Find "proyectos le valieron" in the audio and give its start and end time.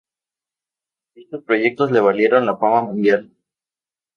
1.43-2.47